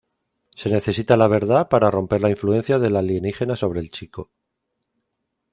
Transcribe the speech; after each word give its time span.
Se 0.55 0.67
necesita 0.71 1.15
la 1.15 1.27
verdad 1.27 1.69
para 1.69 1.91
romper 1.91 2.21
la 2.21 2.31
influencia 2.31 2.79
del 2.79 2.95
alienígena 2.95 3.55
sobre 3.55 3.81
el 3.81 3.91
chico. 3.91 4.31